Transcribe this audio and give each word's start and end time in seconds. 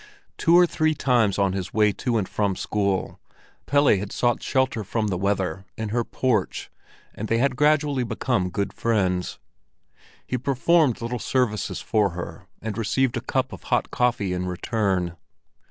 Two 0.35 0.57
or 0.57 0.65
three 0.65 0.95
times 0.95 1.37
on 1.37 1.53
his 1.53 1.75
way 1.75 1.91
to 1.91 2.17
and 2.17 2.27
from 2.27 2.55
school, 2.55 3.19
Pelle 3.67 3.85
had 3.89 4.11
sought 4.11 4.41
shelter 4.41 4.83
from 4.83 5.09
the 5.09 5.15
weather 5.17 5.63
in 5.77 5.89
her 5.89 6.03
porch, 6.03 6.71
and 7.13 7.27
they 7.27 7.37
had 7.37 7.55
gradually 7.55 8.03
become 8.03 8.49
good 8.49 8.73
friends; 8.73 9.37
he 10.25 10.39
performed 10.39 11.03
little 11.03 11.19
services 11.19 11.81
for 11.81 12.09
her, 12.17 12.47
and 12.63 12.79
received 12.79 13.15
a 13.15 13.21
cup 13.21 13.53
of 13.53 13.65
hot 13.69 13.91
coffee 13.91 14.33
in 14.33 14.47
return. 14.47 15.17